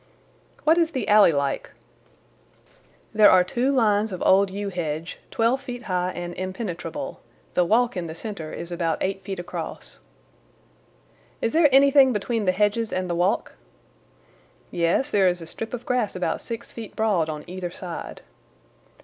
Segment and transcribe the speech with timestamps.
[0.63, 1.69] "What is the alley like?"
[3.13, 7.19] "There are two lines of old yew hedge, twelve feet high and impenetrable.
[7.53, 9.99] The walk in the centre is about eight feet across."
[11.39, 13.53] "Is there anything between the hedges and the walk?"
[14.71, 18.21] "Yes, there is a strip of grass about six feet broad on either side."